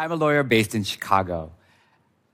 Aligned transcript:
I'm 0.00 0.12
a 0.12 0.16
lawyer 0.16 0.42
based 0.42 0.74
in 0.74 0.82
Chicago. 0.82 1.52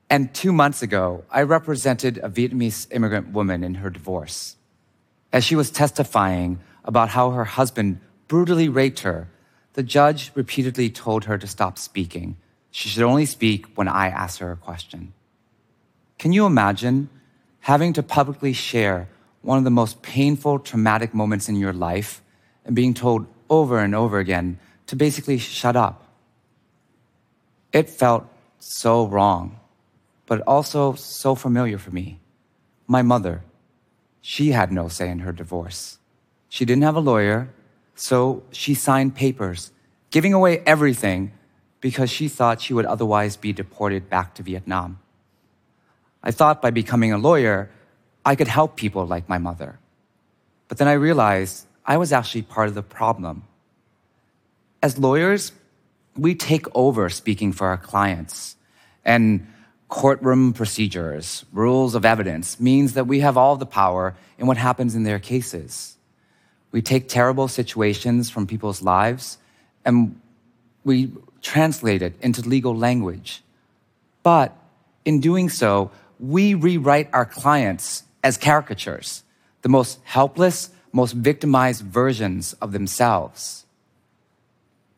And 0.09 0.33
two 0.33 0.53
months 0.53 0.81
ago, 0.81 1.25
I 1.29 1.41
represented 1.41 2.17
a 2.17 2.29
Vietnamese 2.29 2.87
immigrant 2.93 3.33
woman 3.33 3.61
in 3.61 3.73
her 3.83 3.89
divorce. 3.89 4.55
As 5.33 5.43
she 5.43 5.57
was 5.57 5.69
testifying 5.69 6.61
about 6.85 7.09
how 7.09 7.31
her 7.31 7.43
husband 7.43 7.99
brutally 8.29 8.69
raped 8.69 8.99
her, 8.99 9.27
the 9.73 9.83
judge 9.83 10.31
repeatedly 10.33 10.89
told 10.89 11.25
her 11.25 11.37
to 11.37 11.45
stop 11.45 11.77
speaking. 11.77 12.37
She 12.71 12.87
should 12.87 13.03
only 13.03 13.25
speak 13.25 13.65
when 13.75 13.89
I 13.89 14.07
asked 14.07 14.39
her 14.39 14.53
a 14.53 14.55
question. 14.55 15.11
Can 16.17 16.31
you 16.31 16.45
imagine 16.45 17.09
having 17.59 17.91
to 17.91 18.01
publicly 18.01 18.53
share 18.53 19.09
one 19.41 19.57
of 19.57 19.65
the 19.65 19.71
most 19.81 20.01
painful, 20.01 20.59
traumatic 20.59 21.13
moments 21.13 21.49
in 21.49 21.57
your 21.57 21.73
life 21.73 22.21
and 22.63 22.77
being 22.77 22.93
told 22.93 23.27
over 23.49 23.79
and 23.79 23.93
over 23.93 24.19
again 24.19 24.57
to 24.85 24.95
basically 24.95 25.37
shut 25.37 25.75
up? 25.75 26.06
It 27.77 27.91
felt 27.91 28.25
so 28.57 29.05
wrong, 29.05 29.59
but 30.25 30.41
also 30.47 30.95
so 30.95 31.35
familiar 31.35 31.77
for 31.77 31.91
me. 31.91 32.19
My 32.87 33.03
mother, 33.03 33.43
she 34.19 34.49
had 34.49 34.71
no 34.71 34.87
say 34.87 35.11
in 35.11 35.19
her 35.19 35.31
divorce. 35.31 35.99
She 36.49 36.65
didn't 36.65 36.87
have 36.89 36.95
a 36.95 37.09
lawyer, 37.11 37.53
so 37.93 38.41
she 38.49 38.73
signed 38.73 39.13
papers, 39.13 39.71
giving 40.09 40.33
away 40.33 40.63
everything 40.65 41.33
because 41.79 42.09
she 42.09 42.27
thought 42.27 42.61
she 42.61 42.73
would 42.73 42.87
otherwise 42.87 43.37
be 43.37 43.53
deported 43.53 44.09
back 44.09 44.33
to 44.33 44.41
Vietnam. 44.41 44.97
I 46.23 46.31
thought 46.31 46.63
by 46.63 46.71
becoming 46.71 47.13
a 47.13 47.19
lawyer, 47.29 47.69
I 48.25 48.33
could 48.33 48.47
help 48.47 48.75
people 48.75 49.05
like 49.05 49.29
my 49.29 49.37
mother. 49.37 49.77
But 50.67 50.79
then 50.79 50.87
I 50.87 50.93
realized 50.93 51.67
I 51.85 51.97
was 51.97 52.11
actually 52.11 52.41
part 52.41 52.69
of 52.69 52.73
the 52.73 52.81
problem. 52.81 53.43
As 54.81 54.97
lawyers, 54.97 55.51
we 56.17 56.35
take 56.35 56.65
over 56.75 57.09
speaking 57.09 57.51
for 57.51 57.67
our 57.67 57.77
clients. 57.77 58.55
And 59.05 59.47
courtroom 59.87 60.53
procedures, 60.53 61.45
rules 61.53 61.95
of 61.95 62.03
evidence 62.05 62.59
means 62.59 62.93
that 62.93 63.07
we 63.07 63.21
have 63.21 63.37
all 63.37 63.55
the 63.55 63.65
power 63.65 64.15
in 64.37 64.47
what 64.47 64.57
happens 64.57 64.95
in 64.95 65.03
their 65.03 65.19
cases. 65.19 65.97
We 66.71 66.81
take 66.81 67.07
terrible 67.07 67.47
situations 67.47 68.29
from 68.29 68.47
people's 68.47 68.81
lives 68.81 69.37
and 69.85 70.19
we 70.83 71.11
translate 71.41 72.01
it 72.01 72.15
into 72.21 72.41
legal 72.41 72.75
language. 72.75 73.41
But 74.23 74.53
in 75.05 75.21
doing 75.21 75.49
so, 75.49 75.91
we 76.19 76.53
rewrite 76.53 77.09
our 77.13 77.25
clients 77.25 78.03
as 78.23 78.37
caricatures, 78.37 79.23
the 79.61 79.69
most 79.69 79.99
helpless, 80.03 80.69
most 80.91 81.13
victimized 81.13 81.83
versions 81.83 82.53
of 82.53 82.73
themselves. 82.73 83.66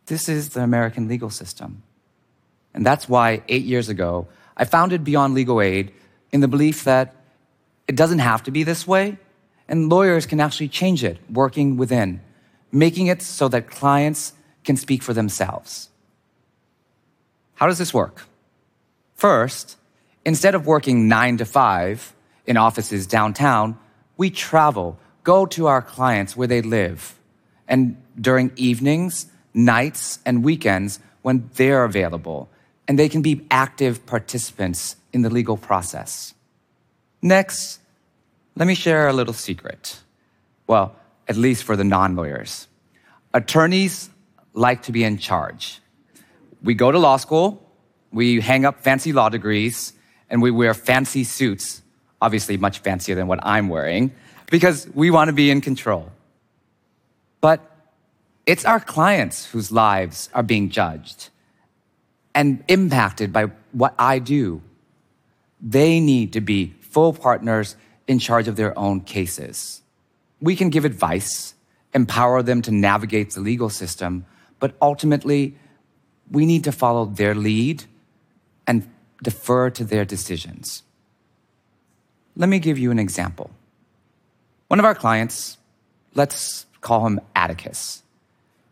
This 0.10 0.28
is 0.28 0.50
the 0.50 0.62
American 0.62 1.08
legal 1.08 1.30
system. 1.30 1.84
And 2.74 2.84
that's 2.84 3.08
why 3.08 3.44
eight 3.48 3.64
years 3.64 3.90
ago, 3.90 4.28
I 4.58 4.66
founded 4.66 5.04
Beyond 5.04 5.36
Legal 5.36 5.62
Aid 5.62 5.94
in 6.32 6.42
the 6.42 6.48
belief 6.48 6.84
that 6.84 7.16
it 7.88 7.96
doesn't 7.96 8.18
have 8.18 8.42
to 8.44 8.52
be 8.52 8.64
this 8.64 8.88
way, 8.88 9.20
and 9.68 9.88
lawyers 9.88 10.26
can 10.26 10.40
actually 10.40 10.70
change 10.70 11.04
it 11.04 11.20
working 11.32 11.78
within, 11.78 12.22
making 12.72 13.06
it 13.06 13.22
so 13.22 13.48
that 13.50 13.70
clients 13.70 14.34
can 14.64 14.76
speak 14.78 15.04
for 15.04 15.14
themselves. 15.14 15.90
How 17.54 17.68
does 17.68 17.78
this 17.78 17.94
work? 17.94 18.26
First, 19.14 19.78
instead 20.26 20.56
of 20.56 20.66
working 20.66 21.08
nine 21.08 21.38
to 21.38 21.46
five 21.46 22.16
in 22.48 22.58
offices 22.58 23.06
downtown, 23.06 23.78
we 24.18 24.32
travel, 24.32 24.98
go 25.24 25.46
to 25.46 25.68
our 25.68 25.84
clients 25.84 26.36
where 26.36 26.48
they 26.48 26.64
live. 26.64 27.20
And 27.68 28.02
during 28.20 28.52
evenings, 28.56 29.28
nights 29.54 30.20
and 30.26 30.44
weekends 30.44 31.00
when 31.22 31.50
they're 31.56 31.84
available, 31.84 32.50
and 32.88 32.98
they 32.98 33.10
can 33.10 33.22
be 33.22 33.46
active 33.52 34.06
participants 34.06 34.96
in 35.14 35.22
the 35.22 35.30
legal 35.30 35.58
process. 35.58 36.34
Next, 37.22 37.80
let 38.56 38.68
me 38.68 38.76
share 38.76 39.08
a 39.08 39.14
little 39.14 39.34
secret. 39.34 40.00
Well, 40.68 40.96
at 41.28 41.36
least 41.38 41.64
for 41.64 41.76
the 41.76 41.84
non 41.84 42.16
lawyers. 42.16 42.68
Attorneys 43.34 44.10
like 44.54 44.84
to 44.84 44.92
be 44.92 45.04
in 45.04 45.18
charge. 45.18 45.80
We 46.64 46.74
go 46.74 46.92
to 46.92 47.00
law 47.00 47.18
school, 47.18 47.64
we 48.12 48.42
hang 48.42 48.66
up 48.66 48.82
fancy 48.82 49.14
law 49.14 49.30
degrees, 49.30 49.94
and 50.30 50.42
we 50.42 50.52
wear 50.52 50.74
fancy 50.74 51.24
suits, 51.24 51.82
obviously 52.22 52.58
much 52.58 52.80
fancier 52.80 53.16
than 53.16 53.28
what 53.28 53.40
I'm 53.44 53.70
wearing, 53.70 54.14
because 54.50 54.88
we 54.94 55.12
want 55.12 55.30
to 55.30 55.34
be 55.34 55.52
in 55.52 55.62
control. 55.62 56.12
But 57.40 57.69
it's 58.50 58.66
our 58.66 58.80
clients 58.80 59.46
whose 59.46 59.72
lives 59.72 60.28
are 60.34 60.42
being 60.42 60.72
judged 60.72 61.30
and 62.34 62.64
impacted 62.68 63.32
by 63.32 63.44
what 63.74 63.94
I 64.00 64.18
do. 64.18 64.64
They 65.62 66.00
need 66.00 66.34
to 66.34 66.42
be 66.42 66.74
full 66.82 67.14
partners 67.14 67.76
in 68.08 68.18
charge 68.18 68.48
of 68.48 68.56
their 68.56 68.74
own 68.76 69.02
cases. 69.02 69.84
We 70.42 70.56
can 70.56 70.72
give 70.72 70.84
advice, 70.84 71.54
empower 71.94 72.42
them 72.42 72.64
to 72.64 72.72
navigate 72.72 73.30
the 73.30 73.42
legal 73.42 73.70
system, 73.70 74.26
but 74.58 74.74
ultimately, 74.82 75.56
we 76.32 76.48
need 76.48 76.64
to 76.64 76.72
follow 76.72 77.06
their 77.06 77.36
lead 77.36 77.84
and 78.66 78.90
defer 79.22 79.70
to 79.70 79.84
their 79.84 80.06
decisions. 80.06 80.82
Let 82.36 82.50
me 82.50 82.58
give 82.58 82.80
you 82.80 82.90
an 82.90 82.98
example. 82.98 83.52
One 84.70 84.80
of 84.80 84.86
our 84.86 84.96
clients, 84.96 85.60
let's 86.16 86.66
call 86.82 87.06
him 87.06 87.20
Atticus 87.36 88.02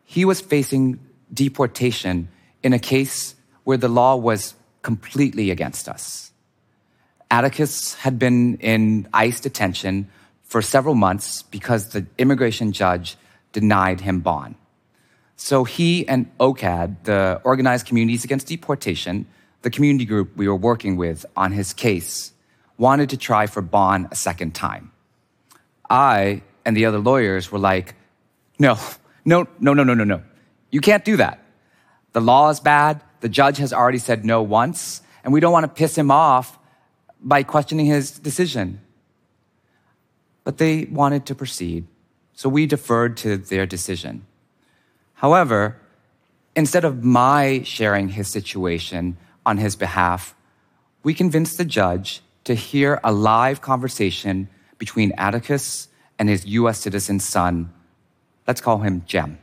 he 0.10 0.24
was 0.24 0.40
facing 0.40 1.00
deportation 1.34 2.30
in 2.64 2.72
a 2.72 2.80
case 2.80 3.36
where 3.66 3.76
the 3.76 3.90
law 3.90 4.16
was 4.16 4.56
completely 4.82 5.52
against 5.52 5.90
us. 5.90 6.32
Atticus 7.30 7.94
had 7.96 8.18
been 8.18 8.56
in 8.60 9.10
ICE 9.14 9.38
detention 9.42 10.08
for 10.44 10.62
several 10.62 10.96
months 10.96 11.42
because 11.42 11.90
the 11.90 12.06
immigration 12.18 12.72
judge 12.72 13.18
denied 13.52 14.00
him 14.00 14.22
bond. 14.22 14.56
So 15.36 15.66
he 15.66 16.08
and 16.08 16.32
OCAD, 16.40 17.04
the 17.04 17.42
Organized 17.44 17.86
Communities 17.86 18.24
Against 18.24 18.48
Deportation, 18.48 19.26
the 19.62 19.70
community 19.70 20.06
group 20.06 20.38
we 20.38 20.48
were 20.48 20.56
working 20.56 20.96
with 20.96 21.26
on 21.36 21.52
his 21.52 21.74
case, 21.74 22.32
wanted 22.78 23.10
to 23.10 23.18
try 23.18 23.46
for 23.46 23.62
bond 23.62 24.08
a 24.10 24.16
second 24.16 24.56
time. 24.56 24.90
I 25.90 26.44
and 26.64 26.78
the 26.78 26.86
other 26.86 27.00
lawyers 27.00 27.52
were 27.52 27.60
like, 27.60 27.96
no, 28.58 28.80
no, 29.28 29.46
no, 29.60 29.74
no, 29.74 29.84
no, 29.84 29.94
no, 29.94 30.06
no. 30.06 30.24
You 30.72 30.80
can't 30.80 31.04
do 31.04 31.18
that. 31.18 31.44
The 32.14 32.22
law 32.22 32.50
is 32.50 32.62
bad. 32.62 33.02
The 33.20 33.28
judge 33.28 33.58
has 33.58 33.74
already 33.74 33.98
said 33.98 34.24
no 34.24 34.42
once, 34.42 35.02
and 35.22 35.34
we 35.34 35.42
don't 35.42 35.52
want 35.52 35.66
to 35.66 35.68
piss 35.68 35.98
him 35.98 36.10
off 36.10 36.58
by 37.22 37.44
questioning 37.44 37.88
his 37.88 38.20
decision. 38.20 38.80
But 40.46 40.60
they 40.60 40.86
wanted 40.86 41.26
to 41.26 41.36
proceed, 41.36 41.88
so 42.32 42.48
we 42.48 42.66
deferred 42.66 43.18
to 43.18 43.36
their 43.36 43.66
decision. 43.66 44.26
However, 45.16 45.76
instead 46.56 46.86
of 46.86 47.04
my 47.04 47.64
sharing 47.64 48.08
his 48.08 48.30
situation 48.30 49.18
on 49.46 49.58
his 49.58 49.76
behalf, 49.76 50.36
we 51.04 51.14
convinced 51.14 51.58
the 51.58 51.66
judge 51.66 52.22
to 52.46 52.56
hear 52.56 53.02
a 53.04 53.12
live 53.12 53.60
conversation 53.60 54.48
between 54.78 55.12
Atticus 55.18 55.90
and 56.18 56.30
his 56.30 56.46
US 56.46 56.80
citizen 56.80 57.20
son 57.20 57.74
Let's 58.48 58.62
call 58.62 58.80
him 58.80 59.04
Jem. 59.06 59.40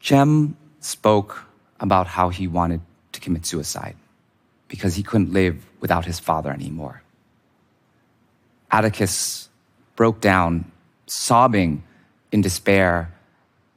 Jem 0.00 0.56
spoke 0.80 1.44
about 1.78 2.06
how 2.06 2.30
he 2.30 2.48
wanted 2.48 2.80
to 3.12 3.20
commit 3.20 3.44
suicide 3.44 3.96
because 4.66 4.94
he 4.94 5.02
couldn't 5.02 5.32
live 5.32 5.64
without 5.80 6.06
his 6.06 6.18
father 6.18 6.50
anymore. 6.50 7.02
Atticus 8.70 9.50
broke 9.94 10.20
down, 10.20 10.72
sobbing 11.06 11.84
in 12.32 12.40
despair 12.40 13.12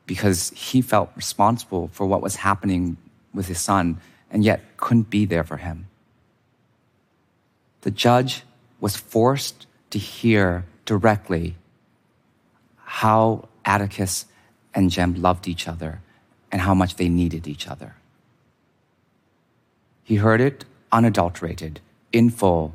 because 0.05 0.51
he 0.51 0.81
felt 0.81 1.09
responsible 1.15 1.89
for 1.91 2.05
what 2.05 2.21
was 2.21 2.37
happening 2.37 2.95
with 3.33 3.47
his 3.47 3.59
son 3.59 3.99
and 4.31 4.43
yet 4.45 4.77
couldn't 4.77 5.09
be 5.09 5.25
there 5.25 5.43
for 5.43 5.57
him. 5.57 5.87
The 7.81 7.91
judge 7.91 8.43
was 8.79 8.95
forced 8.95 9.67
to 9.89 9.99
hear 9.99 10.65
directly 10.85 11.55
how 12.95 13.45
Atticus 13.65 14.25
and 14.73 14.89
Jem 14.89 15.15
loved 15.15 15.49
each 15.49 15.67
other 15.67 15.99
and 16.49 16.61
how 16.61 16.73
much 16.73 16.95
they 16.95 17.09
needed 17.09 17.45
each 17.45 17.67
other. 17.67 17.93
He 20.05 20.15
heard 20.15 20.39
it 20.39 20.63
unadulterated, 20.93 21.81
in 22.13 22.29
full, 22.29 22.73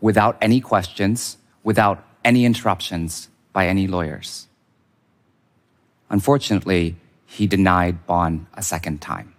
without 0.00 0.36
any 0.40 0.60
questions, 0.60 1.36
without 1.62 2.04
any 2.24 2.44
interruptions 2.44 3.28
by 3.52 3.68
any 3.68 3.86
lawyers. 3.86 4.48
Unfortunately, 6.08 6.96
he 7.24 7.46
denied 7.46 8.04
bond 8.08 8.46
a 8.54 8.64
second 8.64 9.00
time. 9.00 9.32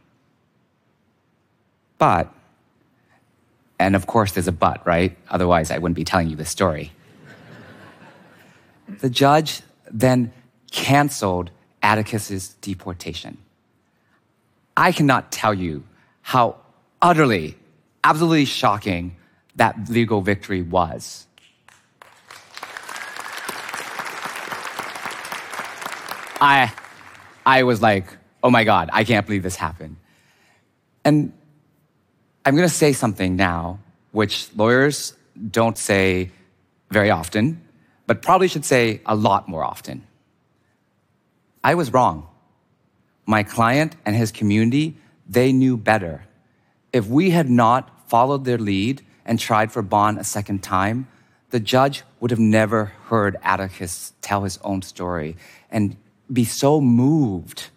But, 1.97 2.33
and 3.77 3.97
of 3.97 4.07
course 4.07 4.31
there's 4.31 4.47
a 4.47 4.53
but, 4.53 4.87
right? 4.87 5.17
Otherwise, 5.29 5.71
I 5.71 5.77
wouldn't 5.77 5.97
be 5.97 6.05
telling 6.05 6.29
you 6.29 6.37
this 6.37 6.49
story. 6.49 6.93
the 9.01 9.09
judge 9.09 9.61
then 9.91 10.31
canceled 10.71 11.51
Atticus's 11.83 12.49
deportation. 12.61 13.37
I 14.75 14.91
cannot 14.91 15.31
tell 15.31 15.53
you 15.53 15.83
how 16.21 16.57
utterly, 17.01 17.57
absolutely 18.03 18.45
shocking 18.45 19.15
that 19.55 19.89
legal 19.89 20.21
victory 20.21 20.61
was. 20.61 21.27
I, 26.39 26.73
I 27.45 27.63
was 27.63 27.81
like, 27.81 28.17
oh 28.41 28.49
my 28.49 28.63
God, 28.63 28.89
I 28.91 29.03
can't 29.03 29.25
believe 29.25 29.43
this 29.43 29.55
happened. 29.55 29.97
And 31.03 31.33
I'm 32.45 32.55
going 32.55 32.67
to 32.67 32.73
say 32.73 32.93
something 32.93 33.35
now, 33.35 33.79
which 34.11 34.49
lawyers 34.55 35.15
don't 35.49 35.77
say 35.77 36.31
very 36.89 37.11
often, 37.11 37.61
but 38.11 38.21
probably 38.21 38.49
should 38.49 38.65
say 38.65 38.99
a 39.05 39.15
lot 39.15 39.47
more 39.47 39.63
often. 39.63 40.05
I 41.63 41.75
was 41.75 41.93
wrong. 41.93 42.27
My 43.25 43.41
client 43.41 43.95
and 44.05 44.13
his 44.13 44.33
community, 44.33 44.97
they 45.29 45.53
knew 45.53 45.77
better. 45.77 46.25
If 46.91 47.07
we 47.07 47.29
had 47.29 47.49
not 47.49 48.09
followed 48.09 48.43
their 48.43 48.57
lead 48.57 49.01
and 49.25 49.39
tried 49.39 49.71
for 49.71 49.81
bond 49.81 50.19
a 50.19 50.25
second 50.25 50.61
time, 50.61 51.07
the 51.51 51.61
judge 51.61 52.03
would 52.19 52.31
have 52.31 52.39
never 52.59 52.91
heard 53.05 53.37
Atticus 53.43 54.11
tell 54.19 54.43
his 54.43 54.59
own 54.61 54.81
story 54.81 55.37
and 55.69 55.95
be 56.33 56.43
so 56.43 56.81
moved 56.81 57.69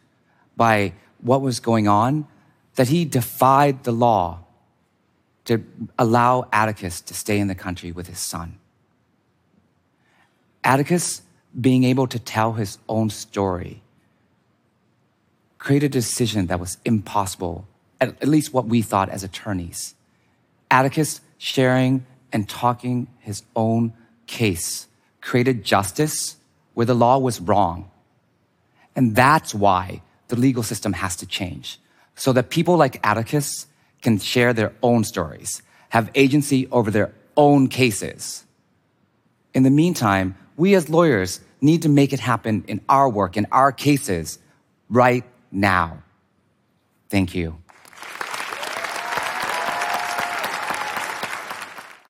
by 0.56 0.94
what 1.20 1.42
was 1.42 1.60
going 1.60 1.86
on 1.86 2.26
that 2.74 2.88
he 2.88 3.04
defied 3.04 3.84
the 3.84 3.92
law 3.92 4.40
to 5.44 5.64
allow 5.96 6.48
Atticus 6.52 7.00
to 7.02 7.14
stay 7.14 7.38
in 7.38 7.46
the 7.46 7.54
country 7.54 7.92
with 7.92 8.08
his 8.08 8.18
son. 8.18 8.58
Atticus, 10.64 11.22
being 11.60 11.84
able 11.84 12.06
to 12.08 12.18
tell 12.18 12.54
his 12.54 12.78
own 12.88 13.10
story, 13.10 13.82
created 15.58 15.86
a 15.86 16.00
decision 16.00 16.46
that 16.46 16.58
was 16.58 16.78
impossible, 16.84 17.66
at, 18.00 18.26
least 18.26 18.52
what 18.52 18.66
we 18.66 18.82
thought 18.82 19.08
as 19.08 19.22
attorneys. 19.22 19.94
Atticus 20.70 21.20
sharing 21.38 22.04
and 22.32 22.48
talking 22.48 23.06
his 23.20 23.42
own 23.54 23.92
case 24.26 24.88
created 25.20 25.64
justice 25.64 26.36
where 26.74 26.86
the 26.86 26.94
law 26.94 27.18
was 27.18 27.40
wrong. 27.40 27.90
And 28.96 29.14
that's 29.14 29.54
why 29.54 30.02
the 30.28 30.36
legal 30.36 30.62
system 30.62 30.94
has 30.94 31.16
to 31.16 31.26
change 31.26 31.78
so 32.16 32.32
that 32.32 32.50
people 32.50 32.76
like 32.76 33.04
Atticus 33.06 33.66
can 34.02 34.18
share 34.18 34.52
their 34.52 34.72
own 34.82 35.04
stories, 35.04 35.62
have 35.90 36.10
agency 36.14 36.68
over 36.70 36.90
their 36.90 37.12
own 37.36 37.68
cases. 37.68 38.44
In 39.54 39.62
the 39.62 39.70
meantime, 39.70 40.36
we 40.56 40.74
as 40.74 40.88
lawyers 40.88 41.40
need 41.60 41.82
to 41.82 41.88
make 41.88 42.12
it 42.12 42.20
happen 42.20 42.64
in 42.68 42.80
our 42.88 43.08
work, 43.08 43.36
in 43.36 43.46
our 43.50 43.72
cases, 43.72 44.38
right 44.88 45.24
now. 45.50 46.02
Thank 47.08 47.34
you. 47.34 47.63